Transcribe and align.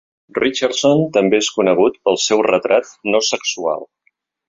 Richardson 0.43 1.03
també 1.17 1.41
és 1.45 1.51
conegut 1.59 2.01
pel 2.09 2.19
seu 2.27 2.43
retrat 2.51 2.93
no 3.15 3.25
sexual. 3.33 3.91